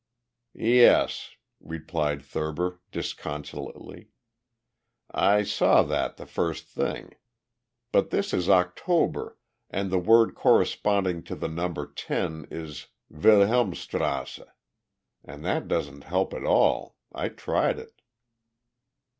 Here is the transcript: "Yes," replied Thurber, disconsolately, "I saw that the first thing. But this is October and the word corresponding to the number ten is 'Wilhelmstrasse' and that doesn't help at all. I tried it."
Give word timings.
"Yes," 0.55 1.35
replied 1.59 2.23
Thurber, 2.23 2.79
disconsolately, 2.91 4.09
"I 5.11 5.43
saw 5.43 5.83
that 5.83 6.17
the 6.17 6.25
first 6.25 6.65
thing. 6.65 7.17
But 7.91 8.09
this 8.09 8.33
is 8.33 8.49
October 8.49 9.37
and 9.69 9.91
the 9.91 9.99
word 9.99 10.33
corresponding 10.33 11.21
to 11.25 11.35
the 11.35 11.47
number 11.47 11.85
ten 11.85 12.47
is 12.49 12.87
'Wilhelmstrasse' 13.13 14.47
and 15.23 15.45
that 15.45 15.67
doesn't 15.67 16.05
help 16.05 16.33
at 16.33 16.45
all. 16.47 16.97
I 17.13 17.29
tried 17.29 17.77
it." 17.77 18.01